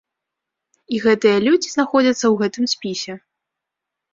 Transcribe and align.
І 0.95 1.01
гэтыя 1.03 1.37
людзі 1.47 1.69
знаходзяцца 1.73 2.23
ў 2.27 2.33
гэтым 2.41 2.65
спісе. 2.75 3.13